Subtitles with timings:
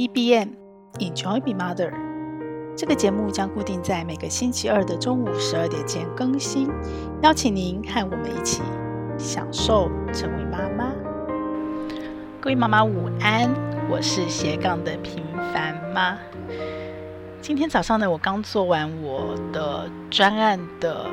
[0.00, 0.48] EBM
[0.98, 1.92] Enjoy Be Mother，
[2.74, 6.70] 这个节目将固定在每个星期二的中午十二点前更新，
[7.22, 8.62] 邀请您和我们一起
[9.18, 10.90] 享受成为妈妈。
[12.40, 13.50] 各位妈妈午安，
[13.90, 15.22] 我是斜杠的平
[15.52, 16.16] 凡妈。
[17.42, 21.04] 今天早上呢，我刚做完我的专案的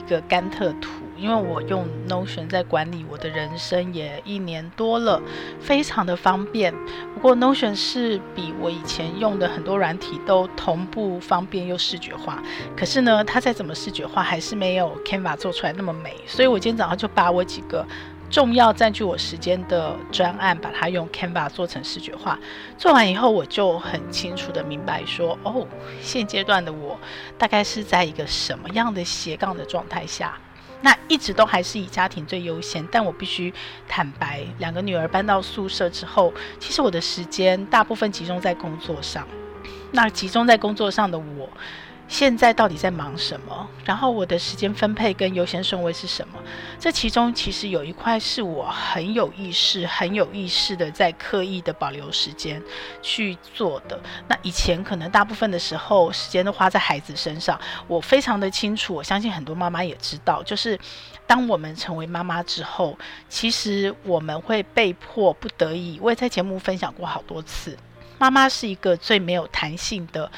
[0.00, 0.90] 一个甘特图。
[1.16, 5.20] 因为我用 Notion 在管理我的人生也一年多了，
[5.60, 6.72] 非常的方便。
[7.12, 12.42] 不过 Notion 是比我以前用的很多软体都同步方便又视觉化。
[12.74, 16.16] 可是呢，它再怎么视觉化，还是没有 Canva 做出来那么美。
[16.26, 17.86] 所以我今天早上就把我几个
[18.30, 22.38] 重要占据我时间的专案，把它用 Canva 做成视觉化。
[22.78, 25.66] 做完以后，我就很清楚的明白说，哦，
[26.00, 26.96] 现阶段的我
[27.36, 30.38] 大概是在一个什么样的斜杠的状态下。
[30.82, 33.52] 那一直都还是以家庭最优先，但我必须
[33.88, 39.26] 坦白，两个女儿搬到宿舍之后，其实我的时间大部分集中在工作上。
[39.92, 41.50] 那集中在工作上的我。
[42.10, 43.68] 现在到底在忙什么？
[43.84, 46.40] 然后我的时间分配跟优先顺位是什么？
[46.76, 52.60] 这其中其实有一块是我很有意识、很有意识的在刻意的保留时间
[53.00, 53.98] 去做的。
[54.26, 58.92] 那以前可能大部分的时候时间都花在孩子身上，我非常的清楚。
[58.92, 60.76] 我相信很多妈妈也知道，就是
[61.28, 66.00] 当我们成为妈妈之后，其实我们会被迫不得已。
[66.02, 67.78] 我也在节目分享过好多次，
[68.18, 70.28] 妈妈是一个最没有弹性的。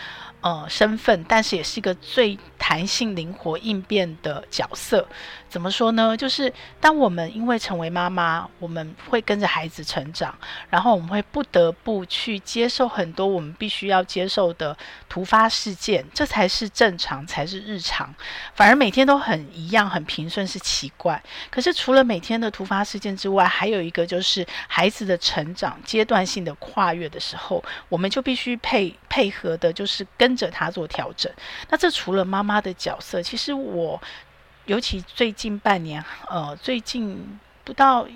[0.43, 5.09] 呃，身份，但是也是一个最弹性、灵活应变的角色。
[5.53, 6.17] 怎么说呢？
[6.17, 6.51] 就是
[6.81, 10.35] 当我们因为成为妈妈，我们会跟着孩子成长，
[10.71, 14.75] 然后我们会不得不去接受很多我们必须要接受的
[15.11, 18.15] 突发事件，这才是正常，才是日常。
[18.55, 21.23] 反而每天都很一样、很平顺是奇怪。
[21.51, 31.31] 可是除了每天的突发事件之外，还有一个就是孩子的成长阶段性的跨越的时候，我们就必须配配合的，就是跟着他做调整。
[31.69, 34.01] 那这除了妈妈的角色，其实我。
[34.67, 38.07] 尤其最近半年，呃，最近不到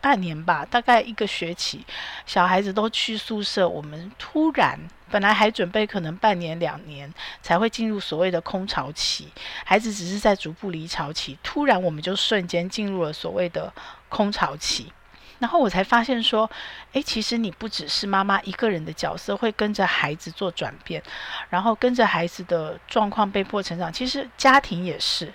[0.00, 1.84] 半年吧，大概一个学期，
[2.24, 4.78] 小孩子都去宿舍，我们突然
[5.10, 7.12] 本来还准备可能半年两年
[7.42, 9.28] 才会进入所谓的空巢期，
[9.64, 13.72] 孩子只是在逐步离巢期，突然我们就瞬间进入了所谓的
[14.08, 14.92] 空巢期，
[15.38, 16.50] 然后我才发现说，
[16.92, 21.02] 诶，其实你不只是妈妈一个人的角色会跟着孩子做转变，
[21.50, 25.32] 然后跟着孩子的状况被迫成长，其实家庭也是。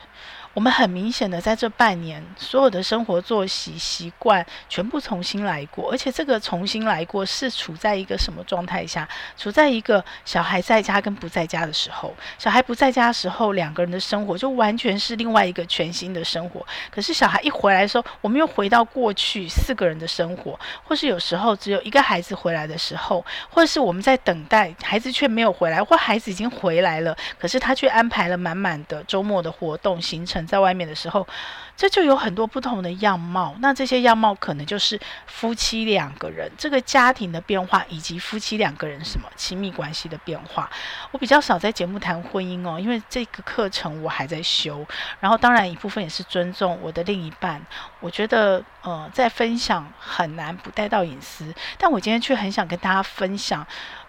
[0.54, 9.08] 我们很明显的在这半年，所有的生活作息习惯全部重新来过，而且这个重新来过是处在一个什么状态下？
[9.38, 12.14] 处在一个小孩在家跟不在家的时候。
[12.38, 16.66] 小孩不在家的时候，两个人的生活就完全是另外一个全新的生活。
[16.90, 30.41] 可是小孩一回来的时候，我们又回到过去四个人的生活，或是有时候只有一个孩子回来的时候，或是我们在等待孩子却没有回来，或孩子已经回来了，可是他却安排了满满的周末的活动行程。
[30.46, 31.28] 在外面的时候，
[31.76, 33.56] 这就有很多不同的样貌。
[33.60, 40.70] 那这些样貌可能就是夫妻两个人这个家庭的变化，以及夫妻两个人什么亲密关系的变化。
[41.12, 44.86] 我比较少在节目谈婚姻哦，因为这个课程我还在修。
[45.20, 47.62] 然后当然一部分也是尊重我的另一半。
[48.00, 53.66] 我觉得呃，在分享很难不带到隐私，但我今天却很想跟大家分享。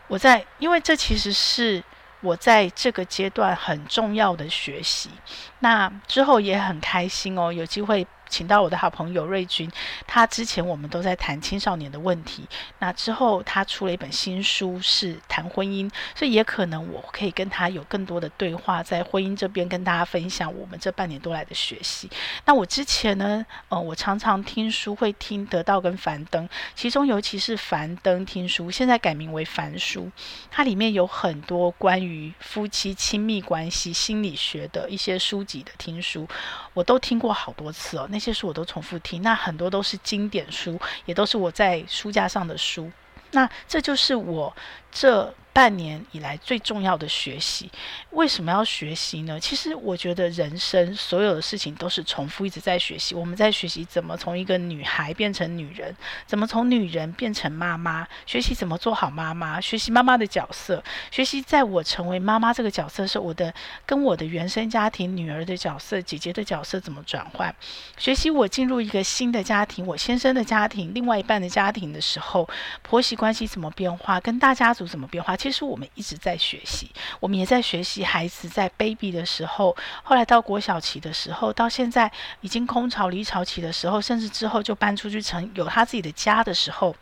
[0.08, 1.82] 我在，因为这其实是。
[2.22, 5.10] 我在这个阶段很重要的学习，
[5.58, 8.06] 那之后也很开心哦，有机会。
[8.32, 9.70] 请到我的好朋友瑞君，
[10.06, 12.48] 他之前我们都在谈青少年的问题，
[12.78, 22.08] 那之后他出了一本新书是谈婚姻，所以也可能我可以跟他有更多的对话，在婚姻这边跟大家分享我们这半年多来的学习。
[22.46, 30.10] 那我之前呢，呃，我常常听书会听得到跟樊登，其中尤其是樊登听书，现在改名为樊书，
[30.50, 36.26] 它里面有很多关于夫妻亲密关系心理学的一些书籍的听书，
[36.72, 38.08] 我都听过好多次哦。
[38.10, 42.88] 那这些书我都重复听，那很多都是经典书，也都是我在书架上的书。
[43.32, 44.54] 那这就是我
[44.92, 45.34] 这。
[45.52, 47.70] 半年以来最重要的学习，
[48.10, 49.38] 为什么要学习呢？
[49.38, 53.14] 其实我觉得人生所有的事情都是重复，一直在学习。
[53.14, 55.94] 我们在学习怎么从一个女孩变成女人，
[56.26, 63.52] 怎么从女人变成妈妈，学习怎么做好妈妈，学习妈妈的角色，学习在我成为妈妈这个角色时，我的
[63.84, 67.54] 跟我的原生家庭女儿的角色、姐姐的角色怎么转换，
[67.98, 72.48] 学习我进入一个新的家庭，我先生的家庭、另外一半的家庭的时候，
[72.82, 75.36] 婆媳关系怎么变化，跟大家族怎么变化。
[75.42, 82.08] 其实我们一直在学习，我们也在学习孩子在 baby 的时候，后来到国小期的时候，到现在
[82.42, 86.94] 已经空巢离巢期的时候，甚至之后就搬出去成有他自己的家的时候，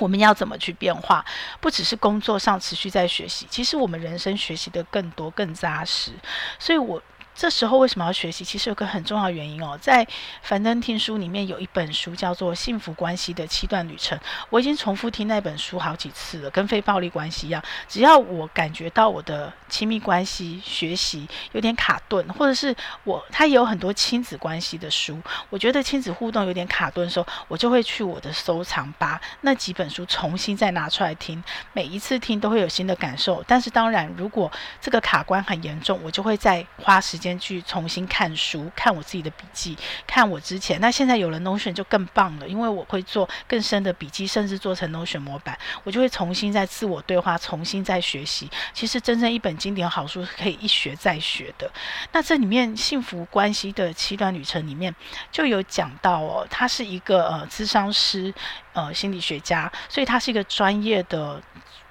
[0.00, 1.24] 我们要怎么去变化？
[1.60, 6.10] 不只是工作上持续在学习，其实我们人生学习的更多、更扎实。
[6.58, 7.00] 所以我。
[7.34, 8.44] 这时候为什么要学习？
[8.44, 10.06] 其实有个很重要的原因哦，在
[10.42, 14.16] 樊登听书里面有一本书叫做《幸福关系的七段旅程》，
[14.50, 17.60] 我已经重复听那本书好几次了，跟非暴力关系一样。
[17.88, 25.20] 只要我感觉到我的亲密关系学习有点卡顿，或者是我他也有很多亲子关系的书，
[25.50, 31.42] 我觉得亲子互动有点卡顿的时候，我就会去我的收藏，吧那几本书重新再拿出来听。
[31.72, 34.48] 每一次听都会有新的感受，但是当然，如果
[34.80, 37.23] 这个卡关很严重，我就会再花时间。
[37.24, 39.74] 先去重新看书，看我自己的笔记，
[40.06, 40.78] 看我之前。
[40.78, 48.50] 那现在有了 Notion 就更棒了，因为我会做更深的笔记，甚至做成 Notion 模板，我就会重新再自我对话，重新再学习。
[48.74, 51.70] 其实真正一本经典好书是可以一学再学的。
[52.12, 54.94] 那这里面幸福关系的七段旅程里面
[55.32, 58.34] 就有讲到哦，他是一个呃咨商师，
[58.74, 61.40] 呃心理学家，所以他是一个专业的。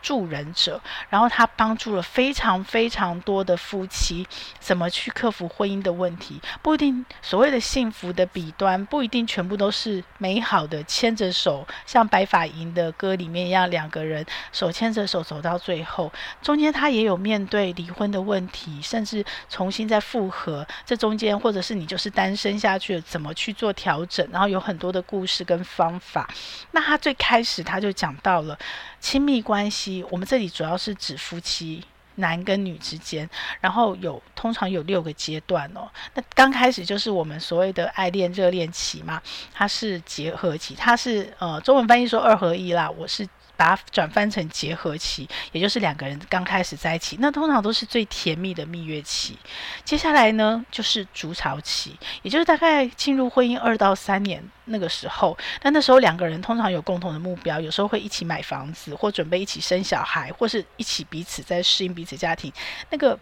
[0.03, 0.79] 助人者，
[1.09, 4.27] 然后他帮助了非常非常多的夫妻，
[4.59, 6.39] 怎么去克服婚姻的问题？
[6.61, 16.11] 不一定所谓的幸福的彼端，不一定全部都是美好的，牵着手，像白发营的歌里面一样，两个人手牵着手走到最后。
[16.41, 20.67] 中间他也有面对离婚的问题，甚至重新再复合。
[20.85, 24.27] 这中间，或者是你就是单身下去了，怎么去做调整？
[24.31, 26.29] 然后有很多的故事跟方法。
[26.71, 28.57] 那他最开始他就讲到了
[29.03, 30.01] 亲密关系。
[30.09, 31.83] 我们这里主要是指夫妻，
[32.15, 33.29] 男跟女之间，
[33.59, 35.89] 然后有通常有六个阶段哦。
[36.13, 39.21] 那刚开始就是我们所谓的爱恋热恋期嘛，
[39.53, 43.27] 它是结合期，它是呃中文翻译说二合一啦，我是。
[43.55, 49.37] 把它转翻成结合期，也就是两个人刚开始在一起，那通常都是最甜蜜的蜜月期。
[49.85, 55.37] 接下来呢，就是筑巢期，也就是大概进入婚姻二到三年那个时候。
[55.61, 62.51] 那那时候两个人通常有共同的目标，有时候会一起买房子，或准备一起生小孩，或是一起彼此在适应彼此家庭。
[62.89, 63.17] 那个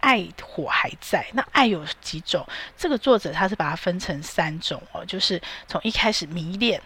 [0.00, 1.26] 爱火还在。
[1.32, 2.46] 那爱有几种？
[2.76, 6.80] 这个作者他是把它分成三种哦，就是从一开始迷恋，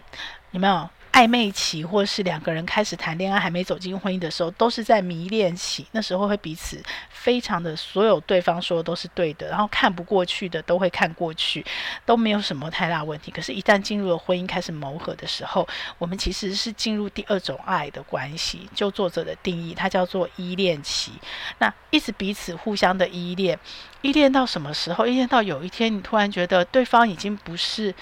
[0.51, 0.89] 有没有？
[1.17, 5.83] 暧昧期，或是两个人开始谈恋爱，还没走进婚姻的时候，都是在迷恋期。
[5.91, 6.79] 那时候会彼此
[7.09, 11.65] 非常的，所有对方说的都是对的，然后看不过去的都会看过去，
[12.05, 13.31] 都没有什么太大问题。
[13.31, 15.67] 可是，一旦进入了婚姻，开始磨合的时候，
[15.97, 18.69] 我们其实是进入第二种爱的关系。
[18.75, 21.13] 就作者的定义，它叫做依恋期。
[21.57, 23.57] 那一直彼此互相的依恋，
[24.03, 25.07] 依恋到什么时候？
[25.07, 27.95] 依恋到有一天，你突然觉得对方已经不是。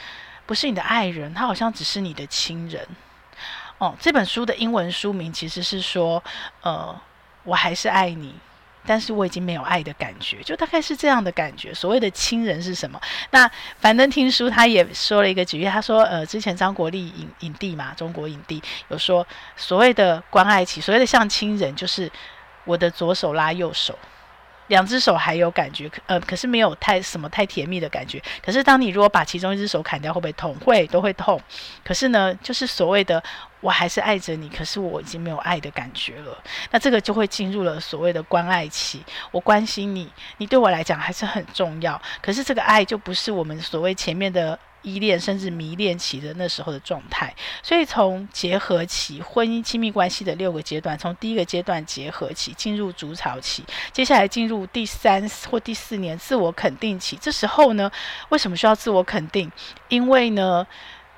[0.47, 2.87] 不是你的爱人，他好像只是你的亲人。
[3.77, 6.23] 哦，这本书的英文书名其实是说，
[6.61, 6.99] 呃，
[7.43, 8.33] 我还是爱你，
[8.85, 11.73] 但是我已经没有爱的感觉，就大概是这样的感觉。
[11.73, 12.99] 所谓的亲人是什么？
[13.31, 13.49] 那
[13.79, 19.27] 樊登听书他也说了一个举例，他说，呃，之前张国立影影帝嘛，中国影帝有说，
[19.57, 22.09] 所谓的关爱期，所谓的像亲人，就是
[22.63, 23.99] 我的左手拉右手。
[24.67, 28.21] 两只手还有感觉，呃，可是没有太什么太甜蜜的感觉。
[28.43, 30.55] 可是当你如果把其中一只手砍掉，会不会痛？
[30.55, 31.39] 会，都会痛。
[31.83, 33.23] 可是呢，就是所谓的
[33.61, 36.37] 我还是爱着你，可是我已经没有爱的感觉了。
[36.71, 39.03] 那这个就会进入了所谓的关爱期。
[39.31, 42.01] 我关心你，你对我来讲还是很重要。
[42.21, 44.57] 可是这个爱就不是我们所谓前面的。
[44.85, 57.17] 依恋甚至迷恋期的那时候的状态，所以从结合期、婚姻亲密关系的六个阶段，从第一个阶段结合期进入筑巢期，接下来进入第三或第四年自我肯定期。
[57.19, 57.91] 这时候呢，
[58.29, 59.51] 为什么需要自我肯定？
[59.89, 60.65] 因为呢，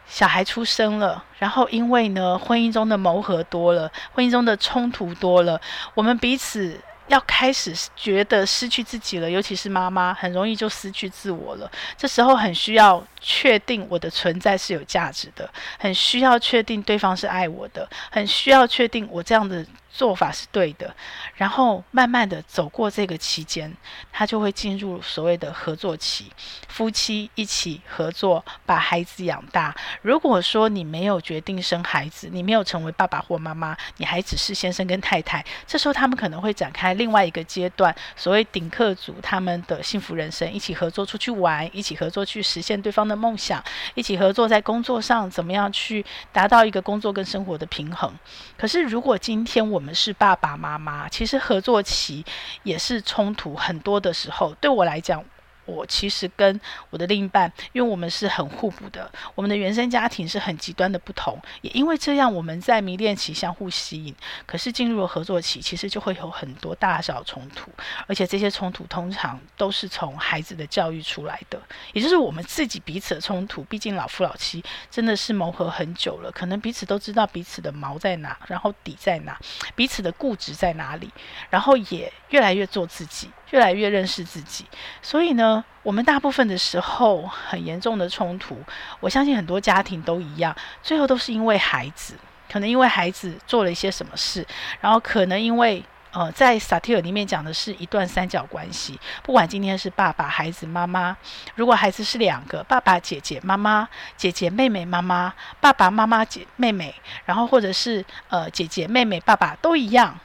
[0.08, 5.60] 小孩出生了，然后因为呢，婚姻中的磨合多了，婚姻中的冲突多了，
[5.94, 6.80] 我们彼此。
[7.08, 11.72] 要开始觉得失去自己了，尤其是妈妈，很容易就失去自我了。
[11.98, 15.50] 这时候很需要确定我的存在是有价值的，
[15.80, 19.66] 很需要确定对方是爱我的，很需要确定我这样的。
[19.98, 20.96] 做法是对的，
[21.34, 23.76] 然后慢慢的走过这个期间，
[24.14, 26.32] 他就会进入所谓的合作期，
[26.68, 29.76] 夫妻一起合作把孩子养大。
[30.04, 43.64] 如果说你没有决定生孩子，你没有成为爸爸或妈妈，你还只是先生跟太太，这时候他们可能会展开另外一个阶段，所谓顶客组他们的幸福人生，一起合作出去玩，一起合作去实现对方的梦想，
[43.96, 48.14] 一起合作在工作上怎么样去达到一个工作跟生活的平衡。
[48.56, 52.26] 可是如果今天我们是爸爸妈妈，其实合作期
[52.64, 54.54] 也是冲突很多的时候。
[54.62, 55.24] 对我来讲，
[55.68, 56.60] 我其实跟
[56.90, 67.70] 我的另一半，因为我们是很互补的，我们的原生家庭是很极端的不同，也因为这样，我们在迷恋期相互吸引，可是进入了合作期，其实就会有很多大小冲突，
[68.08, 71.62] 而且这些冲突通常都是从孩子的教育出来的，
[71.94, 73.64] 也就是我们自己彼此的冲突。
[73.66, 79.38] 毕竟老夫老妻真的是磨合很久了，可能彼此都知道彼此的毛在哪，然后底在哪，
[79.76, 81.12] 彼此的固执在哪里，
[81.50, 83.30] 然后也越来越做自己。
[83.52, 84.66] 越来越认识自己，
[85.02, 88.62] 所以呢，我们大部分的时候很严重的冲突，
[89.00, 90.54] 我相信很多家庭都一样，
[90.84, 92.16] 最后都是因为孩子，
[92.52, 94.46] 可能因为孩子做了一些什么事，
[94.82, 95.82] 然后可能因为
[96.12, 101.16] 呃，在萨提尔里面讲的是一段三角关系，不管今天是爸爸、孩子、妈妈，
[101.56, 106.94] 如果孩子是两个，爸爸、姐姐、妈妈、姐姐、妹妹、妈妈、爸爸妈妈、姐妹妹，
[107.24, 110.20] 然后或者是呃姐姐、妹妹、爸爸都一样。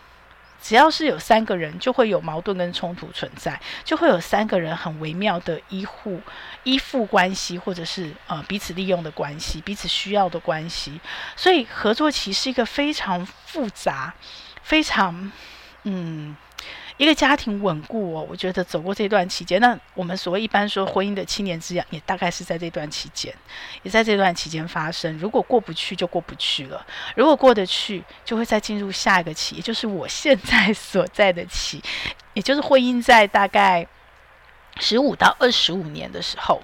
[0.63, 6.21] 只要是有三个人，就会有矛盾跟冲突存在，就会有三个人很微妙的依附、
[6.63, 11.01] 依附关系，或者是呃彼此利用的关系、彼此需要的关系。
[11.35, 14.15] 所以合作期是一个非常复杂、
[14.63, 15.33] 非常
[15.83, 16.37] 嗯。
[16.99, 23.35] 一个家庭稳固哦，我觉得走过这段期间，那我们所谓一般说婚姻的七年之痒，也大概是在这段期间，
[23.83, 25.17] 也在这段期间发生。
[25.19, 26.79] 如果过不去，就过不去了；
[27.17, 31.83] 如果过得去，就会再进入下一个期，也就是我现在 所在的期，
[32.35, 33.87] 也就是婚姻在大概
[34.79, 36.63] 十五到二十五年的时候。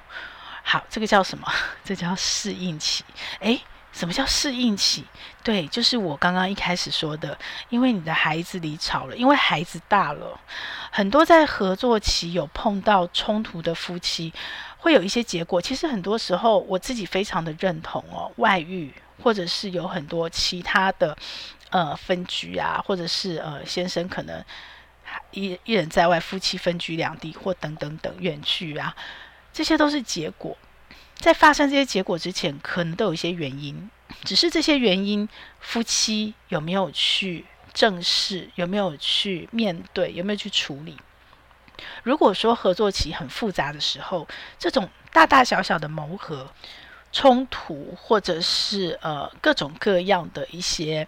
[0.62, 1.50] 好，这个叫什么？
[1.82, 3.04] 这叫适应期。
[3.40, 3.60] 诶。
[3.90, 5.04] 什么叫适应期？
[5.48, 7.34] 对，就是我刚刚一开始说的，
[7.70, 10.38] 因为你的孩子离巢了，因为孩子大了，
[10.90, 14.30] 很多在合作期有碰到冲突的夫妻，
[14.76, 15.58] 会有一些结果。
[15.58, 21.16] 其实很多时候我自己非常的认同哦，外遇或者是有很多其他的
[21.70, 24.44] 呃分居啊，或者是呃先生可能
[25.30, 28.94] 一一人在外，夫妻分居两地或等等等远距啊，
[29.50, 30.54] 这些都是结果。
[31.18, 33.90] 在发生这些结果之前，可能都有一些原因，
[34.24, 35.28] 只是这些原因，
[35.60, 37.44] 夫妻有没有去
[37.74, 40.96] 正视，有没有去面对，有没有去处理？
[42.02, 44.26] 如果说合作期很复杂的时候，
[44.58, 46.52] 这种大大小小的磨合、
[47.12, 51.06] 冲突，或者是呃各种各样的一些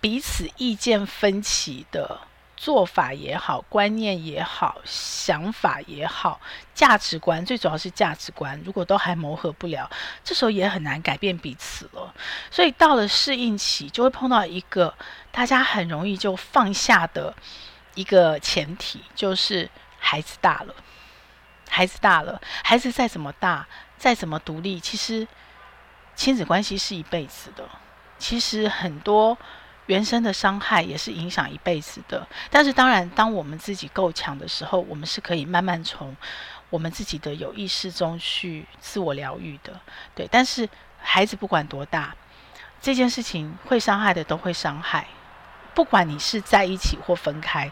[0.00, 2.20] 彼此意见分歧的。
[2.56, 6.40] 做法也好，观念也好，想法也好，
[6.74, 9.88] 价值观最主要是价值观，如果都还磨合不了，
[10.24, 12.14] 这时候也很难改变彼此了。
[12.50, 14.94] 所以到了适应期，就会碰到一个
[15.30, 17.34] 大家很容易就放下的
[17.94, 20.74] 一个前提，就是孩子大了。
[21.68, 25.28] 孩子大了，孩子再怎么大，再怎么独立，其实
[26.14, 27.68] 亲子关系是一辈子的。
[28.18, 29.36] 其实很多。
[29.86, 36.16] 原生的伤害也是影响一辈子的，但是当然，当我们自己够强的时候，我们是可以慢慢从
[36.70, 39.80] 我们自己的有意识中去自我疗愈的。
[40.14, 40.68] 对，但是
[41.00, 42.14] 孩子不管多大，
[42.80, 45.06] 这件事情会伤害的都会伤害，
[45.74, 47.70] 不管你是在一起或分开，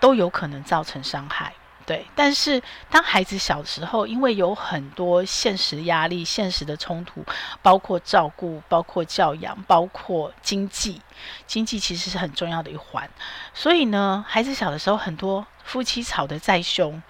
[0.00, 1.52] 都有可能造成伤害。
[1.90, 7.24] 对，但是当孩子小时候，因为有很多现实压力、现实的冲突，
[7.62, 11.02] 包括照顾、包括教养、包括经济，
[11.48, 13.10] 经济其实是很重要的一环。
[13.52, 17.02] 所以呢，孩子小的时候，很多夫妻吵得再凶，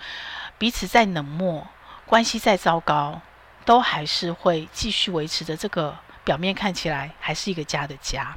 [0.56, 1.66] 彼此再冷漠，
[2.06, 3.20] 关系再糟糕，
[3.66, 5.94] 都还是会继续维持着这个
[6.24, 8.34] 表面看起来还是一个家的家。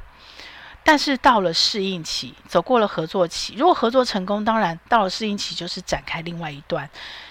[0.84, 6.88] 但是到了适应期，走过了合作期，如果合作成功，当然到了适应期就是展开另外一段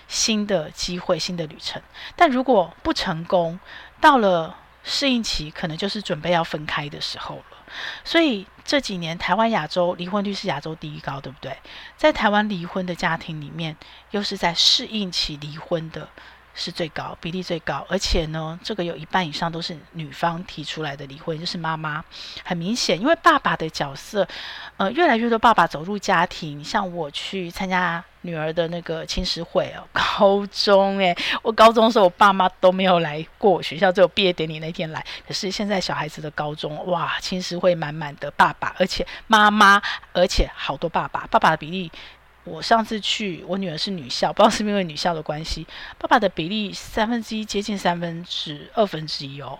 [0.07, 1.81] 新的机会、新的旅程。
[2.15, 3.59] 但如果不成功，
[4.01, 7.43] 到了适应期，可能就是准备要分开的时候了。
[8.03, 11.55] 所以这几年台湾亚洲离婚率是亚洲第一高，对不对？
[11.95, 13.77] 在台湾离婚的家庭里面，
[14.11, 16.09] 又是在适应期离婚的。
[16.55, 22.03] 是最高比例最高，而且呢，这个有一半以上都是女方提出来的离婚，就是妈妈。
[22.43, 24.27] 很明显，因为爸爸的角色，
[24.77, 26.63] 呃，越来越多爸爸走入家庭。
[26.63, 35.03] 像我去参加女儿的那个青师会哦，高中诶，我高中的时候我爸妈都没有来过学校，只有毕业典礼那天来。
[35.27, 39.81] 可是现在小孩子的高中，哇，青师会满满的爸爸，而且妈妈，
[40.13, 41.91] 而且好多爸爸，爸爸的比例。
[42.45, 45.65] 我上次去，我女儿是女校，不知道是不是因为女校的关系，
[45.97, 49.57] 爸爸的比例三分之一接近三分之二分之一哦，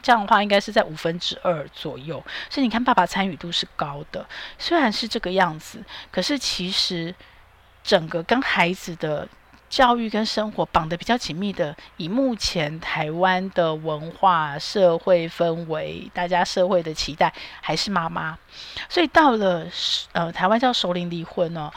[0.00, 4.24] 这样的话应该是在五分之二左右，所以你看爸爸参与度是高的，
[4.58, 5.82] 虽然是这个样子，
[6.12, 7.12] 可是其实
[7.82, 9.26] 整个跟孩子的
[9.68, 18.38] 教育跟生活绑得比较紧密的，以目前台湾的文化、社会氛围、大家社会的期待，还是妈妈，
[18.88, 19.66] 所以到了
[20.12, 21.68] 呃台湾叫熟龄离婚哦。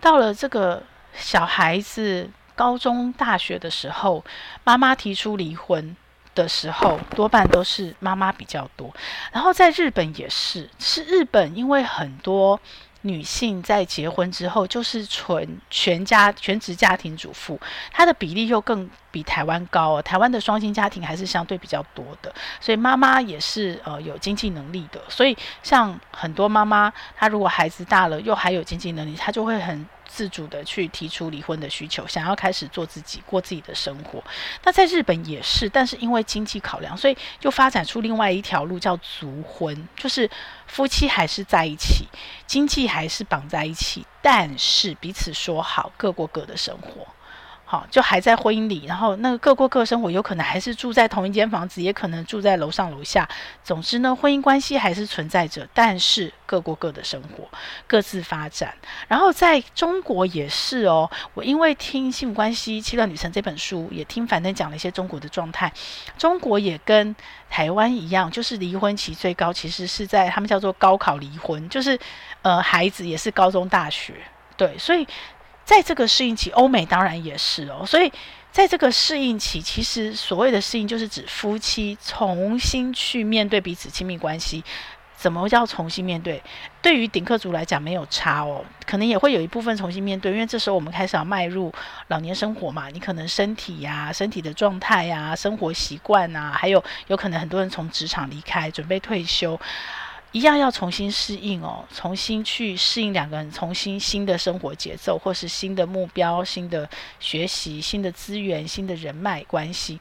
[0.00, 0.82] 到了这个
[1.14, 4.24] 小孩子高中、大学的时候，
[4.64, 5.96] 妈妈提出离婚
[6.34, 8.94] 的时候，多半都是妈妈比较多。
[9.32, 12.60] 然后在日本也是，是日本因为很多。
[13.02, 17.58] 女性在结婚之后就是纯全家全职家庭主妇，
[17.92, 20.02] 她的比例又更比台湾高哦。
[20.02, 25.00] 台湾的双薪家庭还是相对比较多的，所以妈妈也是呃有经济能力的。
[25.08, 29.86] 所以像很多妈妈，她如果孩子大了又还有经济能力，她就会很。
[30.12, 34.22] 自主的去提出离婚的需求，想要开始做自己，过自己的生活。
[34.64, 40.28] 那在日本也是，但是因为经济考量，所以就发展出另外一条路，叫族婚，就是
[40.66, 42.08] 夫妻还是在一起，
[42.46, 47.06] 经济还是绑在一起，但是彼此说好，各过各的生活。
[47.70, 53.28] 好，就还在婚姻里，然后那个各过各生活，有可能还是住在同一间房子，也可能住在楼上楼下。
[53.62, 57.48] 总之呢，婚姻关系还是存在着，但是各过各的生活，
[57.86, 58.74] 各自发展。
[59.06, 65.72] 然后在中国也是哦，我因为听《幸福关系七段旅程》这本书，也听樊登讲了一些中国的状态。
[66.18, 67.14] 中国也跟
[67.48, 71.96] 台湾一样，就是离婚期最高，其实是在他们叫做高考离婚，就是
[72.42, 74.14] 呃孩子也是高中大学，
[74.56, 75.06] 对，所以。
[75.70, 77.86] 在这个适应期，欧美当然也是哦。
[77.86, 78.12] 所以，
[78.50, 84.64] 在这个适应期，其实所谓的适应，就是指夫妻重新去面对彼此亲密关系。
[85.16, 86.42] 怎么叫重新面对？
[86.82, 88.64] 对于顶客族来讲，没有差哦。
[88.84, 91.72] 可能也会有一部分重新面对，因为这时候我们开始要迈入
[92.08, 92.88] 老年生活嘛。
[92.88, 99.60] 你可能身体呀、啊、身体的状态呀、啊、生活习惯啊，还有有可能很多人从职场离开，准备退休。
[100.32, 109.98] 一样要重新适应哦，重新去适应两个人重新新的生活节奏，或是新的目标、新的学习、新的资源、新的人脉关系。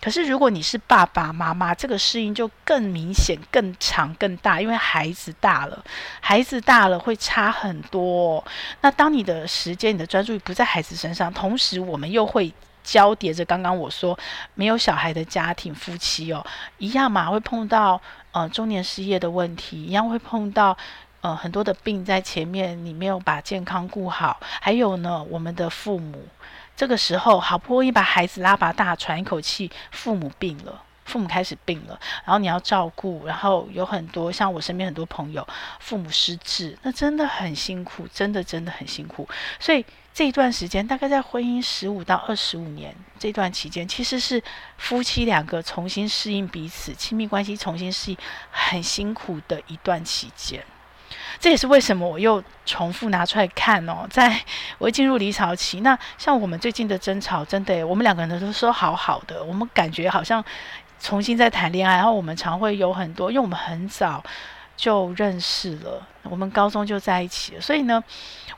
[0.00, 5.84] 可是如果你是爸爸妈妈，这个适应就更明显、更长、更大，因为孩子大了，
[6.20, 8.44] 孩子大了会差很多。
[8.82, 12.52] 那当你的时间、你的专注力不在孩子身上，同时我们又会。
[12.82, 14.18] 交叠着刚刚我说
[14.54, 16.44] 没有小孩的家庭夫妻哦，
[16.78, 18.00] 一样嘛，会碰到
[18.32, 20.76] 呃中年失业的问题，一样会碰到
[21.20, 26.26] 呃很多的病在前面，你没有把健康顾好，还有呢，我们的父母
[26.76, 35.46] 这个时候好不容易把孩子拉拔大，喘一口气，父母病了，父母开始病了，然后你要照顾，然后有很多像我身边很多朋友
[35.78, 39.28] 父母失智，那真的很辛苦，真的真的很辛苦，
[39.60, 39.84] 所以。
[40.14, 44.42] 这一段时间，大概在婚姻十五到二十五年这段期间，其实是
[44.76, 48.18] 夫妻两个重新适应彼此、亲密关系重新适应
[48.50, 50.62] 很辛苦的一段期间。
[51.40, 54.38] 这也是为什么我又重复拿出来看哦，在
[54.76, 60.44] 我进入离巢期，那像我们最近的争吵，真的，我们两个人都说好好的，我们感觉好像
[61.00, 64.22] 重新在谈恋爱，然后我们常会有很多，因为我们很早
[64.76, 68.04] 就认识了，我们高中就在一起了，所以呢，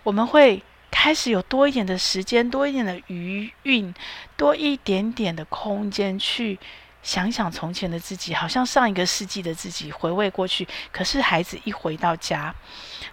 [0.02, 0.60] 我们会。
[0.94, 3.92] 开始有多一点的时间，多一点的余韵，
[4.36, 6.58] 多一点点的空间去。
[7.02, 10.66] 想想从前的自己，好像上一个世纪的自己，回味过去。
[10.90, 12.54] 可是孩子一回到家，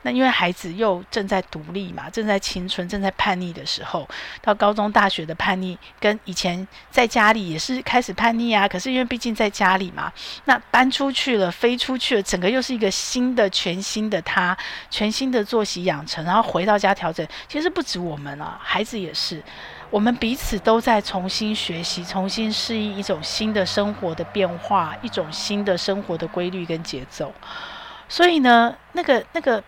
[0.04, 4.08] 那因为孩子又正在独立嘛，正在青春、正在叛逆的时候，
[4.42, 8.68] 到高中、大学的叛逆，跟以前在家里也是开始叛逆啊。
[8.68, 10.12] 可是因为毕竟在家里嘛，
[10.46, 14.58] 那搬出去了，飞出去了，整个又是一个新的、全新的他，
[14.90, 17.28] 全新的作息养成，然后回到家调整。
[17.48, 19.42] 其实不止我们啊，孩子也是。
[19.90, 27.34] 我们彼此都在重新学习，重新适应一种新的生活的变化，一种新的生活的规律跟节奏。
[28.08, 29.62] 所以呢，那个那个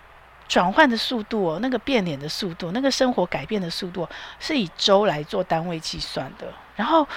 [0.47, 4.07] 转换的速度哦，那个变脸的速度，那个生活改变的速度，
[4.39, 6.47] 是以周来做单位计算的。
[6.75, 7.07] 然后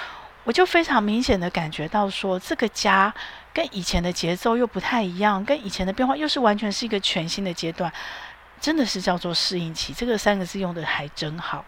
[0.43, 3.13] 我就非常明显的感觉到说，这个家
[3.53, 7.91] 跟以前的节奏又不太一样，跟以前的变化又是完全是一个全新的阶段，
[8.59, 9.93] 真的是叫做适应期。
[9.93, 11.63] 这个三个字用的还真好。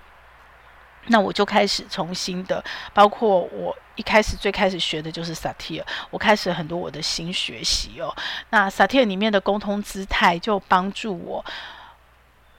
[1.09, 8.15] 那我就开始重新的，包括我一开始最开始学的就是萨提尔，我开始很多我的新学习哦。
[8.51, 11.43] 那萨提尔里面的沟通姿态就帮助我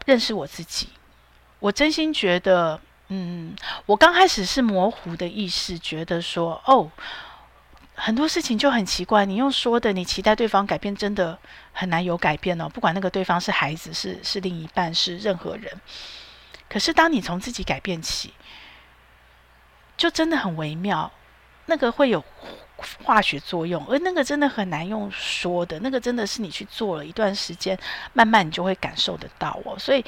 [0.04, 0.88] 认识我自己。
[1.60, 3.54] 我真心觉得，嗯，
[3.86, 6.90] 我刚开始是模糊的意识，觉得说，哦，
[7.94, 9.24] 很多事情就很奇怪。
[9.26, 11.38] 你用说的，你期待对方改变，真的
[11.72, 12.68] 很难有改变哦。
[12.68, 15.70] 不管那个对方是孩子，是是另一半，是任何人。
[16.68, 18.32] 可是，当你从自己改变起，
[20.00, 21.12] 就真的很微妙，
[21.66, 22.24] 那个会有
[23.04, 27.78] 化学作用，而那个真的很难用说的，那个真的是你去做了一段时间，
[28.14, 29.78] 慢慢你就会感受得到哦。
[29.78, 30.02] 所以，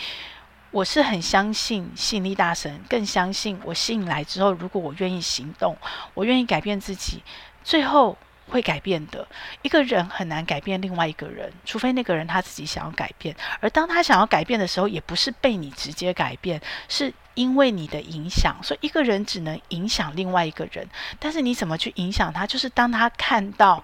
[0.71, 5.77] 我是很相信吸引力大神，更相信我吸引来之后，如果我愿意行动，
[6.15, 7.23] 我愿意改变自己，
[7.63, 8.17] 最后。
[8.49, 9.27] 会改变的。
[9.63, 13.35] 一个人很难改变另外一个人，除非那个人他自己想要改变。
[13.61, 20.89] 而当他想要改变的时候，也不是被你直接改变，是因为你的影响，所以一个人只能影响另外一个人。
[21.19, 22.47] 但是你怎么去影响他？
[22.47, 23.83] 就是当他看到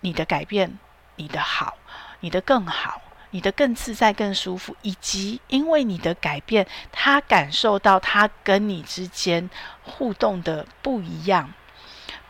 [0.00, 0.78] 你的改变，
[1.16, 1.76] 你的好，
[2.20, 9.50] 你的更好，你的更自在、更舒服，以及因为你的改变，他感受到他跟你之间
[9.82, 11.52] 互动的不一样，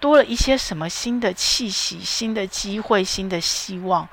[0.01, 4.09] 多了一些什么新的气息、新的机会、新的希望。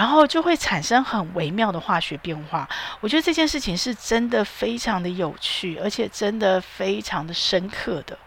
[0.00, 2.66] 然后就会产生很微妙的化学变化。
[3.00, 8.18] 我觉得这件事情是真的非常的有趣，而且真的非常的深刻的。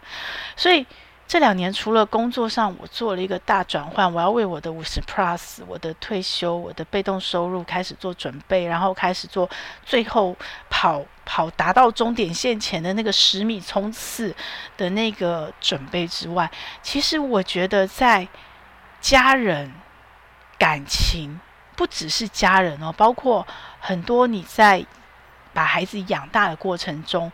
[0.54, 0.86] 所以
[1.26, 9.50] 这两年除了工作上我做了一个大转换，我要为我的五十 plus、我的退休、我的被动收入开始做准备，然后开始做
[9.84, 10.36] 最后
[10.70, 14.32] 跑跑达到终点线前的那个十米冲刺
[14.76, 16.48] 的那个准备之外，
[16.84, 18.28] 其实我觉得在
[19.00, 19.72] 家人
[20.56, 21.40] 感情。
[21.76, 23.46] 不只是家人哦，包括
[23.80, 24.84] 很多你在
[25.52, 27.30] 把孩子养大的过程中，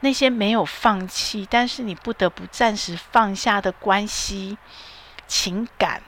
[0.00, 4.56] 那些没有放弃，但是你不得不暂时放下的关系、
[5.26, 6.02] 情感，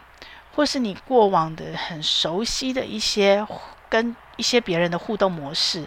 [0.55, 3.47] 或是你过往的很熟悉的一些
[3.89, 5.87] 跟一些别人的互动模式，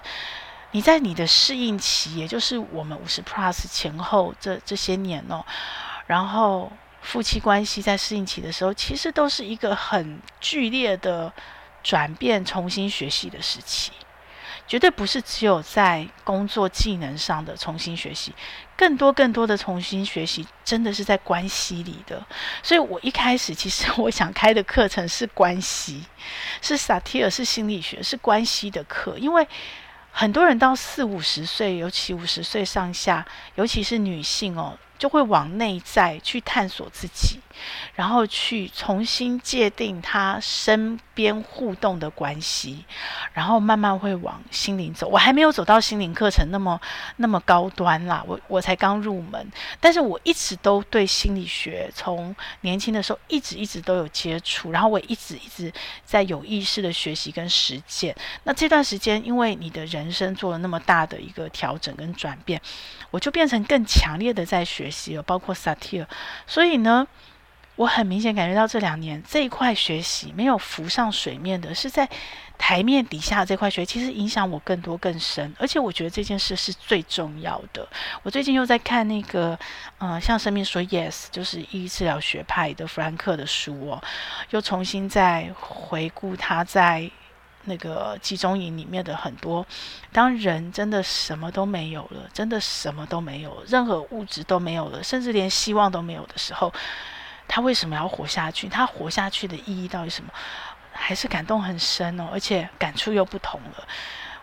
[0.71, 5.45] 你在你的适应期，也就是我们五十 plus 前后这这些年哦，
[6.07, 11.31] 然后夫妻关系在适应期的时候，其实都是一个很剧烈的。
[11.83, 13.91] 转变、重新学习的时期，
[14.65, 18.33] 绝对不是只有在工作技能上的重新学习，
[18.77, 22.25] 更多、更多的重新学习，真的是在关系里的。
[22.63, 26.03] 所以我一开始其实我想开的课程是关系，
[26.63, 29.17] 是萨提尔，是心理学，是关系的课。
[29.17, 29.45] 因为
[30.11, 34.77] 很多人到四五十岁，尤其五十岁上下，尤其是女性哦。
[35.03, 37.37] 就会往内在去探索自己，
[37.93, 42.85] 然后去重新界定他身边互动的关系，
[43.33, 45.05] 然后慢慢会往心灵走。
[45.09, 46.79] 我还没有走到心灵课程那么
[47.17, 49.45] 那么高端啦，我我才刚入门，
[49.81, 55.69] 但是我一直都对心理学从年轻的时候一直一直都有接触，然后我一直一直
[56.05, 58.15] 在有意识的学习跟实践。
[58.45, 62.61] 那这段时间，因为你的人生做了那么大的一个调整跟转变，
[63.13, 65.21] 我就变成更强烈的在学习了。
[65.21, 66.07] 包括萨提尔，
[66.47, 67.07] 所以呢，
[67.75, 72.09] 我很明显感觉到这两年这一块学习没有浮上水面的，是在
[72.57, 75.53] 台面底下这块学习，其实影响我更多更深。
[75.59, 77.87] 而且我觉得这件事是最重要的。
[78.23, 79.57] 我最近又在看那个，
[79.99, 84.03] 嗯、呃，向生命说 yes，就是意义治疗学派的弗兰克的书哦，
[84.49, 87.11] 又重新再回顾他在。
[87.65, 89.65] 那个集中营里面的很多，
[90.11, 96.73] 当人真的什么都没有了，真的什么都没有，任何物质都没有了，甚至连希望都没有的时候，
[97.47, 98.67] 他为什么要活下去？
[98.67, 100.31] 他活下去的意义到底什么？
[100.91, 103.87] 还是感动很深哦，而且感触又不同了。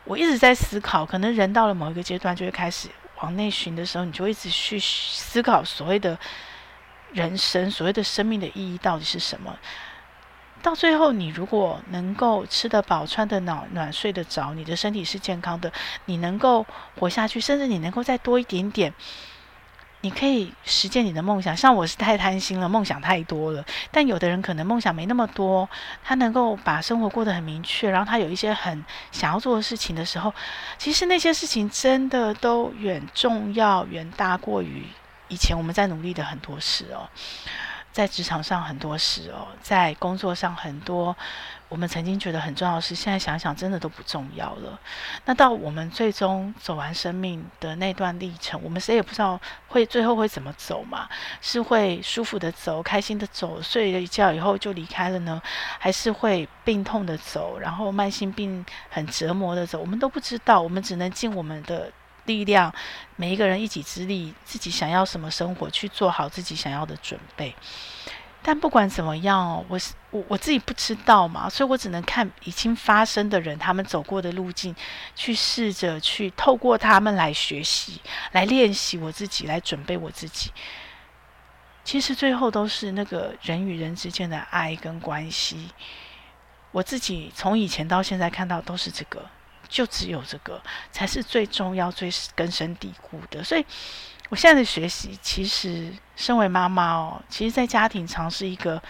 [0.04, 2.88] 我一直在思考，可能人到了某一个阶段，就会开始
[3.20, 6.18] 往内寻的时候，你就一直去思考所谓的
[7.12, 9.56] 人生，所谓的生命的意义到底是什么？
[10.62, 15.72] 到最后，你如果能够吃得饱、穿得暖、暖睡得着，你的身体是健康的，
[16.04, 16.66] 你能够
[16.98, 18.92] 活下去，甚至你能够再多一点点，
[20.02, 21.56] 你可以实现你的梦想。
[21.56, 23.64] 像我是太贪心了，梦想太多了。
[23.90, 25.68] 但有的人可能梦想没那么多，
[26.04, 30.32] 他能够把生活过得很明确，然后他有一些很想要做的事情的时候，
[30.78, 34.86] 其实那些事情真的都远重要、远大过于
[35.28, 37.08] 以前我们在努力的很多事哦。
[38.00, 41.14] 在职场上很多事哦，在工作上很多
[41.68, 44.80] 我们曾经觉得很重要的事，现在想想真的都不重要了。
[45.26, 51.06] 那到我们最终走完生命的那段历程，我们谁也不知道会最后会怎么走嘛？
[51.42, 55.38] 是会舒服的走，开心的走，睡了一觉以后就离开了呢？
[55.78, 59.78] 还是会病痛的走，然后慢性病很折磨的走？
[59.78, 61.92] 我们都不知道，我们只能尽我们的。
[62.26, 62.72] 力量，
[63.16, 67.56] 每一个人一己之力，自己想要什么生活，去做好自己想要的准备。
[68.42, 74.74] 但不管怎么样，我是我我自己不知道嘛，所以我只能看已经发生的人，他们走过的路径，
[75.14, 78.00] 去试着去透过他们来学习，
[78.32, 80.50] 来练习我自己，来准备我自己。
[81.84, 85.70] 其实最后都是那个人与人之间的爱跟关系。
[86.72, 89.24] 我自己从以前到现在看到都是这个。
[89.68, 93.44] 就只有这个才是最重要、最根深蒂固的。
[93.44, 93.64] 所以，
[94.30, 98.82] 我现在的学习，其实身为妈妈哦，其实，在家庭常是一个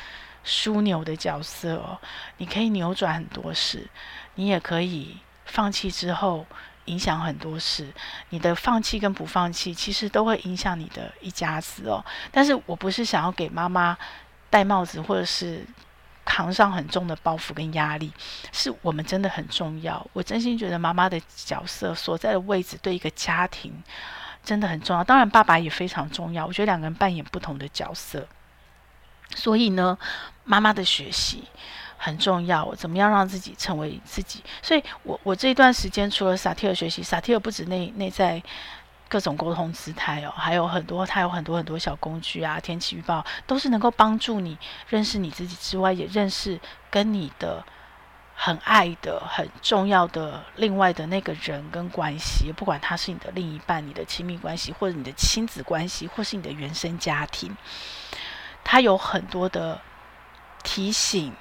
[0.47, 1.99] 枢纽的角色哦。
[2.37, 3.89] 你可以扭转很多事，
[4.37, 6.47] 你也可以放弃之后
[6.85, 7.93] 影响很多事。
[8.29, 12.05] 你的放弃跟不放弃，其实都会影响你的一家子哦。
[12.31, 13.99] 但是我不是想要给妈妈
[14.51, 15.67] 戴帽子，或者是。
[16.23, 18.13] 扛上很重的包袱跟压力，
[18.53, 20.07] 是我们真的很重要。
[20.13, 23.73] 我真心觉得妈妈的角色所在的位置对一个家庭
[24.43, 25.05] 真的很重要。
[25.05, 26.47] 当然，爸爸也非常重要。
[26.47, 28.27] 我觉得两个人扮演不同的角色，
[29.35, 29.99] 所以呢，
[30.45, 31.45] 妈妈的学习
[31.97, 32.75] 很重要。
[32.75, 34.43] 怎么样让自己成为自己？
[34.63, 38.43] 所以我我这一段时间除了萨提尔学习，萨提尔不止内内在。
[39.11, 44.57] 各种沟通姿态哦，还有很多，它有很多很多小工具啊，天气预报都是能够帮助你
[44.89, 46.61] 认识你自己之外，也认识
[46.93, 47.61] 跟你的
[48.43, 57.55] 很爱的、很重要的另外的那个人跟关系，不管他是你的另一半、你的亲密关系，或者你的亲子关系，或是你的原生家庭，
[58.65, 59.79] 他有很多的
[60.63, 61.35] 提醒、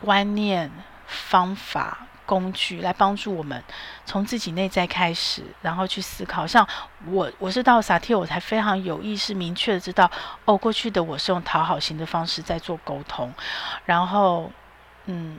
[0.00, 0.72] 观念、
[1.06, 1.98] 方法。
[2.26, 3.62] 工具来帮助我们
[4.04, 6.44] 从自己内在开始，然后去思考。
[6.44, 6.66] 像
[7.06, 10.10] 我，我是到萨提，我才非常有意识、明确的知道，
[10.44, 13.32] 哦，过去的我是用讨好型的方式在做沟通，
[13.84, 14.50] 然后，
[15.04, 15.38] 嗯，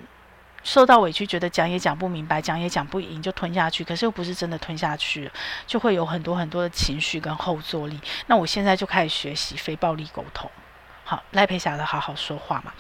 [0.68, 3.86] 受到委屈，觉得讲也讲不明白，讲也讲不赢，就吞下去。
[3.86, 5.32] 可是又不是真的吞下去，
[5.66, 7.98] 就会有很多很多的情绪跟后坐力。
[8.26, 10.52] 那我现在就开始学习非暴力沟通。
[11.10, 12.74] 好，赖佩霞的好好说话嘛。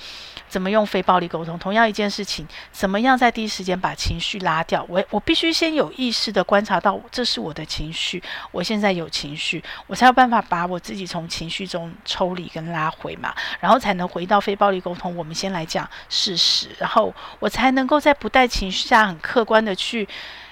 [0.49, 1.57] 怎么用非暴力沟通？
[1.57, 4.85] 同样一件事情，怎么样在第一时间把情绪拉掉？
[4.89, 15.15] 我我必须先有意识地观察到，这是我的情绪，我现在有情绪，我才有办法把我自己从情绪中抽离跟拉回嘛，然后才能回到非暴力沟通。
[15.15, 20.05] 我们先来讲事实，然后我才能够在不带情绪下，很客观地去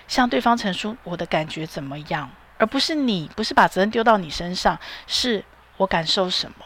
[0.08, 5.44] 向对方陈述我的感觉怎么样，而不是你，不是把责任丢到你身上，是
[5.76, 6.66] 我感受什么。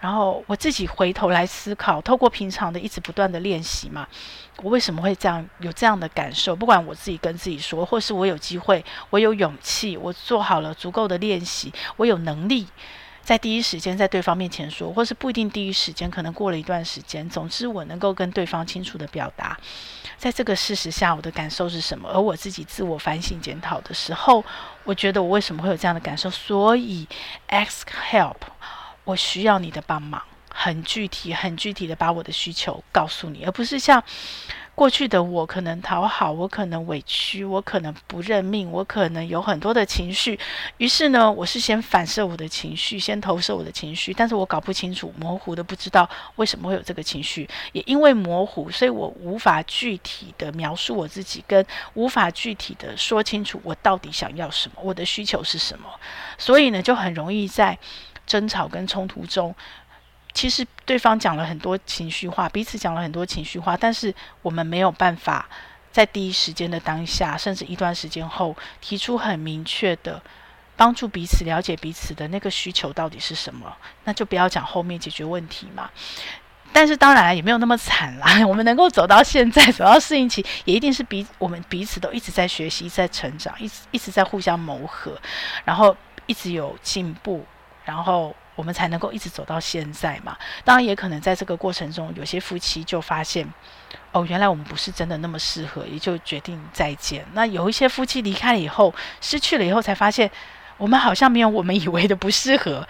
[0.00, 4.06] 然后我自己回头来思考，透过平常的一直不断的练习嘛，
[4.62, 6.54] 我为什么会这样有这样的感受？
[6.54, 12.68] 不管我自己跟自己说，或是我有机会，我有勇气，我做好了足够的练习，我有能力
[13.22, 19.58] 在第一时间在对方面前说，或是不一定第一时间，可能过了一段时间，总之我能够跟对方清楚的表达，
[20.16, 22.08] 在这个事实下我的感受是什么？
[22.08, 24.44] 而我自己自我反省检讨的时候，
[24.84, 26.30] 我觉得我为什么会有这样的感受？
[26.30, 27.08] 所以
[27.48, 28.36] ask help。
[29.08, 34.04] 我需要你的帮忙，很具体、很具体的把我的需求告诉你，而不是像
[34.74, 40.38] 过去的我，可能讨好，我可能委屈，我可能不认命，我可能有很多的情绪。
[40.76, 55.88] 于是呢，我是先反射我的情绪，先投射我的情绪，但是我搞不清楚，模糊的不知道为什么会有这个情绪，也因为模糊，所以我无法具体的描述我自己，跟无法具体的说清楚我到底想要什么，我的需求是什么，
[56.36, 57.78] 所以呢，就很容易在。
[58.28, 59.52] 争吵跟冲突中，
[60.32, 65.48] 其实对方讲了很多情绪化，彼此讲了很多情绪化，但是我们没有办法
[65.90, 70.22] 在第一时间的当下，甚至一段时间后，提出很明确的
[70.76, 73.74] 帮助彼此了解彼此的那个需求到底是什么。
[74.04, 75.90] 那就不要讲后面解决问题嘛。
[76.70, 78.26] 但是当然也没有那么惨啦。
[78.46, 85.18] 我们能够走到现在，走到适应期，也一定是彼我们彼此都一直在学习，在成长，一直一直在互相磨合，
[85.64, 87.44] 然后一直有进步。
[87.88, 90.36] 然后我们才能够一直走到现在嘛。
[90.62, 93.48] 当然，也可能在这个过程中，有些夫妻就发现，
[94.12, 97.24] 哦，原来我们不是真的那么适合，也就决定再见。
[97.32, 100.30] 那有一些夫妻离开了以后，失去了以后，才发现
[100.76, 102.86] 我们好像没有我们以为的不适合。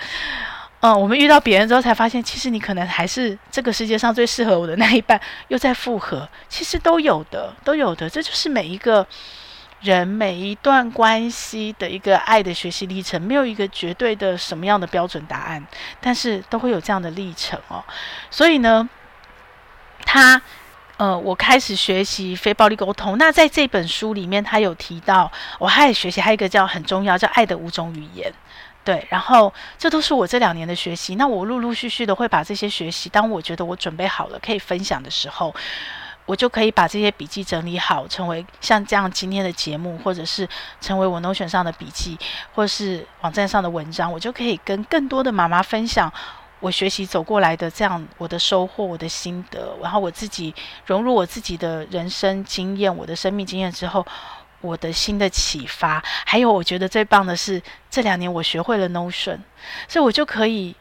[0.80, 6.28] 嗯，我们遇到别人之后，才发现其实你可能还是这个世界上最适合我的那一半，又在复合。
[6.48, 9.06] 其实都有的，都有的，这就是每一个。
[9.80, 15.64] 人每一段关系的一个爱的学习历程，没有一个绝对的什么样的标准答案，
[16.00, 17.84] 但是都会有这样的历程哦。
[18.30, 18.88] 所以呢，
[20.04, 20.42] 他
[20.96, 23.16] 呃，我开始学习非暴力沟通。
[23.18, 28.32] 那在这本书里面，他有提到，我还学习还有一个叫很重要叫爱的五种语言。
[28.82, 31.14] 对，然后这都是我这两年的学习。
[31.14, 35.54] 那我陆陆续续的会把这些学习，当我觉得我准备好了可以分享的时候。
[36.28, 40.46] 我就可以把这些笔记整理好，成为像这样今天的节目，或者是
[40.78, 42.18] 成为我 Notion 上的笔记，
[42.54, 46.12] 或是网站上的文章，我就可以跟更多的妈妈分享
[46.60, 54.06] 我学习走过来的这样我的收获、我的心得，然后我自己融入我自己的人生经验、我的生命经验之后，
[54.60, 59.38] 我的新的启发，还有我觉得最棒的是这两年我学会了 Notion，
[59.88, 60.76] 所以我就可以。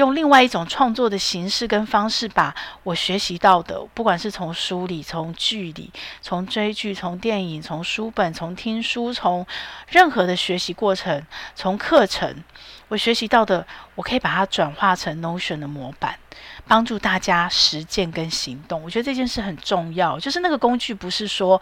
[0.00, 9.46] 用另外一种创作的形式跟方式，把我学习到的，不管是从书里、从剧里、从追剧、从电影、从书本、从听书、从
[9.88, 11.22] 任何的学习过程、
[11.54, 12.42] 从课程，
[12.88, 16.18] 我学习到的，我可以把它转化成 Notion 的模板。
[16.66, 18.80] 帮助大家实践跟行动。
[18.82, 21.60] 我觉得这件事很重要，就是那个工具不是说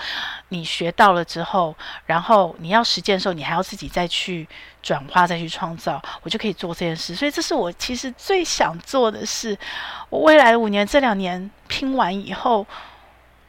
[0.51, 1.75] 你学到了之后，
[2.05, 4.47] 然后你要实践的时候，你还要自己再去
[4.83, 7.15] 转化、再去创造，我就可以做这件事。
[7.15, 9.57] 所以这是我其实最想做的事。
[10.11, 12.67] 我未来五年，这两年拼完以后。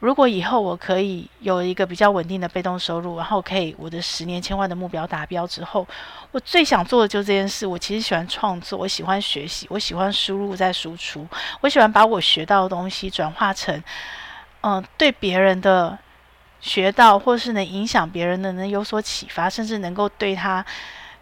[0.00, 5.86] 如果以后我可以有一个比较稳定的被动收入，然后可以我的十年千万的目标达标之后，
[6.32, 7.66] 我最想做的就是这件事。
[7.66, 11.28] 我其实喜欢创作，我喜欢学习，我喜欢输入再输出，
[11.60, 13.84] 我喜欢把我学到的东西转化成，
[14.62, 15.98] 嗯、对别人的
[16.62, 20.64] 学到，或是能影响别人的，能有所启发，甚至能够对他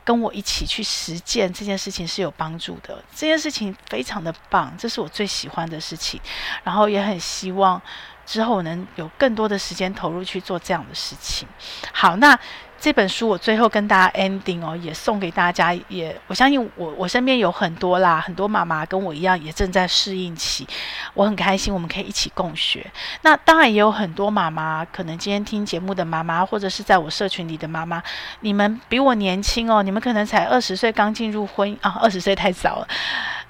[0.08, 3.04] 跟我一起去实践这件事情是有帮助的。
[3.14, 6.18] 这件事情非常的棒，这是我最喜欢的事情，
[6.64, 7.82] 然后也很希望。
[8.24, 11.48] 之后能有更多的时间投入去做这样的事情。
[11.94, 12.38] 好，那
[12.80, 15.74] 这本书我最后跟大家 ending 哦，也送给大家。
[15.88, 20.66] 也我相信我我身边有很多啦，很多妈妈跟我一样也正在适应期。
[21.14, 22.86] 我很开心，我们可以一起共学。
[23.22, 28.02] 那当然也有很多妈妈，可能今天听节目的妈妈，或者是在我社群里的妈妈，
[28.40, 32.88] 你们比我年轻哦，你们可能才二十岁刚进入婚姻啊，二十岁太早了。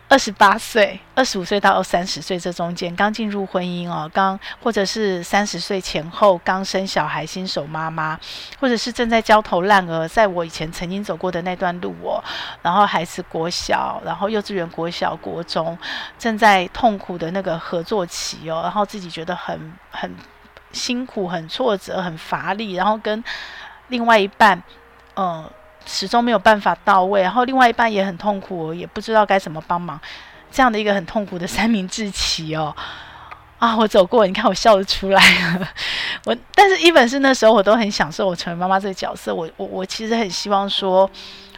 [0.09, 8.19] 二十八岁、二十五岁到三十岁这中间，刚进入婚姻哦，刚或者是三十岁前后刚生小孩、新手妈妈，
[8.59, 12.25] 或者是正在焦头烂额，在我以前曾经走过的那段路哦，
[12.63, 15.77] 然后孩子国小，然后幼稚园、国小、国中，
[16.19, 20.11] 正在痛苦的那个合作期哦，然后自己觉得很很
[20.73, 23.23] 辛苦、很挫折、很乏力，然后跟
[23.89, 24.63] 另外一半，
[25.17, 25.51] 嗯、
[25.91, 29.99] 始终没有办法到位，然后另外一半也很痛苦，也不知道该怎么帮忙，
[30.53, 32.77] 这样的一个很痛苦的三明治期哦，
[33.59, 35.23] 啊，我走过，你看我笑得出来，
[36.27, 41.11] 我但是一本是那时候我都很享受我成为妈妈这个角色，我我我其实很希望说，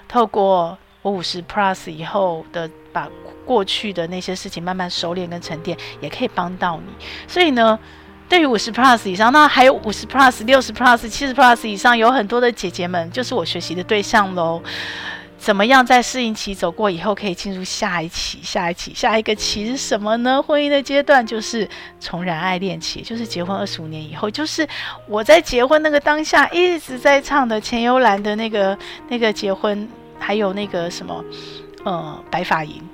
[0.07, 3.09] 透过我五十 plus 以后的把
[3.45, 7.77] 过去的那些事情慢慢收敛跟沉淀，也可以帮到你，所以呢。
[8.31, 14.63] 对于五十 plus 以上，那还有五十 plus、六十 plus、七十 plus 以上，有很多的姐姐们，就是我学习的对象喽。
[15.37, 20.41] 怎么样在适应期走过以后，可以进入下一期、下一期、下一个期是什么呢？
[20.41, 24.69] 婚姻的阶段就是重燃爱恋期，就是结婚二十五年以后，就是
[25.09, 29.89] 我在结婚那个当下一直在唱的钱幽兰的那个那个结婚，
[30.19, 31.25] 还有那个什么，
[31.85, 32.90] 呃，白发银。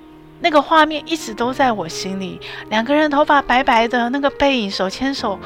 [0.46, 5.36] 那个画面一直都在我心里，两个人头发白白的，那个背影手牵手，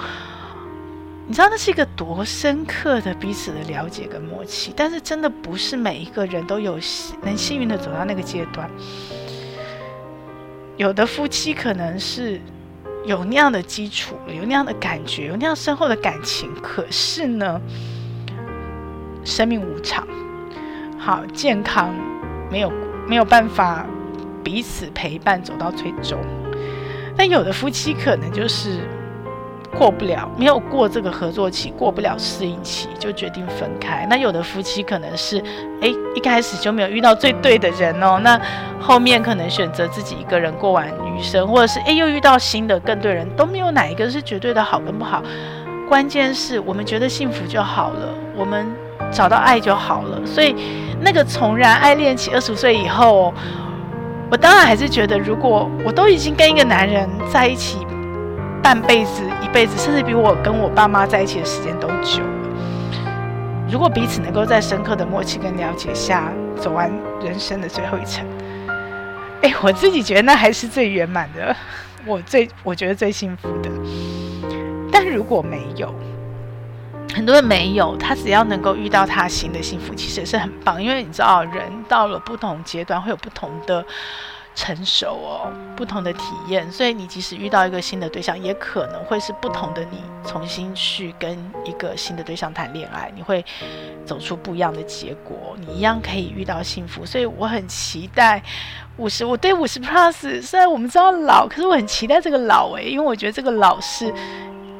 [1.27, 4.75] 你知道那是一个多深刻的彼此的了解跟默契。
[4.77, 6.79] 但是真的不是每一个人都有
[7.23, 8.71] 能幸运的走到那个阶段，
[10.77, 12.39] 有的夫妻可能是
[13.07, 17.59] 有那样的基础，有那样的感觉，有那样深厚的感情，可是呢，
[19.25, 20.07] 生命无常，
[20.99, 21.95] 好健康
[22.51, 22.71] 没有
[23.09, 23.87] 没有办法。
[24.43, 26.19] 彼此陪伴走到最终，
[27.17, 28.81] 但有的夫妻可能就是
[29.77, 34.07] 过不了，没有过这个合作期，过不了适应期，就决定分开。
[34.11, 35.39] 那有的夫妻可能是，
[35.81, 38.41] 哎，一开始就没有遇到最对的人哦，那
[38.81, 45.23] 后面可能选择自己一个人过完余生，或者是哎又遇到新的更对人，都没有哪一个是绝对的好跟不好。
[45.89, 48.67] 关键是我们觉得幸福就好了，我们
[49.13, 50.21] 找到爱就好了。
[50.27, 50.55] 所以
[51.01, 53.33] 那个重燃爱恋期，二十岁以后。
[54.31, 57.79] 我当然还是觉得，如果我都已经跟一个男人在一起
[58.63, 62.49] 半辈子、一辈子，甚至比我跟我爸妈在一起的时间都久了，
[63.69, 68.25] 如果彼此能够在深刻的默契跟了解下走完人生的最后一程，
[69.43, 71.57] 哎，我自己觉得那还是最圆满的，
[72.07, 73.69] 我最我觉得最幸福的。
[74.93, 75.93] 但如果没有，
[77.15, 80.83] 很多人没有，他只要能够遇到他新的幸福，其实也是很棒。
[80.83, 83.85] 因为你知道，人到了不同阶段会有不同的
[84.55, 86.71] 成熟哦，不同的体验。
[86.71, 93.45] 所以你即使遇到一个新的对象，也可能会是不同的你重新去跟一个新的对象谈恋爱，你会
[94.07, 95.57] 走出不一样的结果。
[95.59, 97.05] 你一样可以遇到幸福。
[97.05, 98.43] 所以我很期待
[98.97, 104.13] 五十，我对五十 plus，虽然我们知道老，可是我很期待这个老诶，因为我觉得这个老是。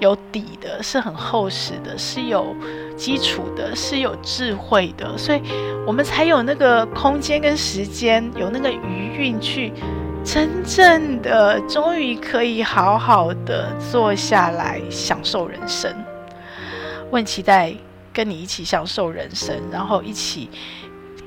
[0.01, 2.57] 有底的，是很厚实的，是有
[2.97, 5.41] 基础的，是有智慧的，所以
[5.87, 9.73] 我们才有那个空间跟时间，有那个余韵去
[10.25, 15.95] 真正的，终于可以好好的坐下来享受人生。
[17.11, 17.75] 我很期待
[18.13, 20.49] 跟你一起享受人生，然后一起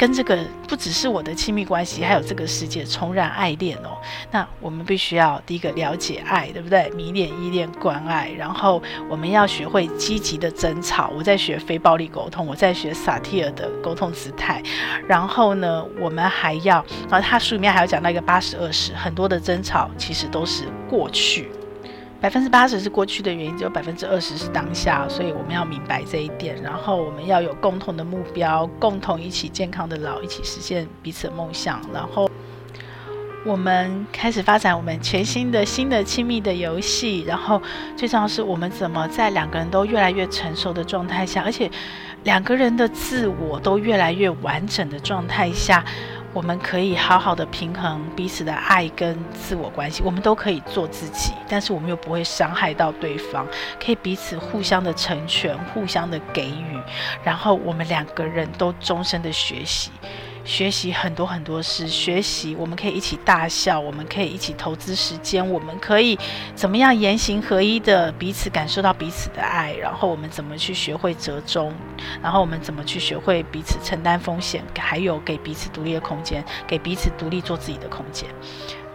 [0.04, 0.38] 跟这个
[0.68, 3.98] 不只是我的亲密关系，还有这个世界重燃爱恋哦。
[4.32, 6.90] 那我们必须要第一个了解爱，对不对？
[6.90, 11.10] 迷恋、依恋、关爱，然后我们要学会积极的争吵。
[11.16, 14.62] 我在学非暴力沟通，我在学萨提尔的沟通姿态。
[15.08, 21.50] 然后呢，我们还要，然后他书里面还有讲到一个八十二十，很多的争吵其实都是过去。
[22.24, 26.56] 百分之八十是过去的原因，只有百分之二十是当下，所以我们要明白这一点。
[26.64, 31.82] 然后我们要有共同的目标，共同一起健康的老，一起实现彼此的梦想。
[31.94, 32.32] 然后
[33.46, 37.26] 我们开始发展我们全新的新的亲密的游戏。
[37.28, 37.62] 然后
[37.98, 41.70] 最重要是我们怎么在两个人都越来越成熟的状态下，而且
[42.24, 45.84] 两个人的自我都越来越完整的状态下。
[46.34, 53.46] 我们可以好好的平衡彼此的爱跟自我关系，我们都可以做自己，但是我们又不会伤害到对方，
[53.80, 56.80] 可以彼此互相的成全，互相的给予，
[57.24, 59.92] 然后我们两个人都终身的学习。
[60.46, 66.20] 学习很多很多事，学习我们可以一起大笑，我们可以一起投资时间，我们可以
[66.54, 71.74] 怎么样言行合一的彼此感受到彼此的爱，然后我们怎么去学会折中，
[72.22, 78.30] 然后我们怎么去学会彼此承担风险，还有给彼此独立的空间，给彼此独立做自己的空间，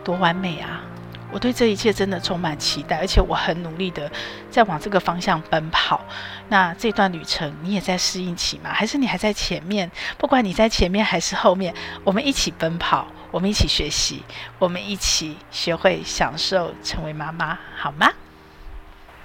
[0.04, 0.82] 多完美啊！
[1.30, 4.10] 我对这一切真的充满期待，而且我很努力的
[4.50, 6.00] 在往这个方向奔跑。
[6.48, 8.70] 那这段旅程你也在适应期吗？
[8.72, 9.90] 还是你还在前面？
[10.16, 11.74] 不管你在前面还是后面，
[12.04, 14.22] 我们一起奔跑，我们一起学习，
[14.58, 18.10] 我们一起学会享受成为妈妈，好吗？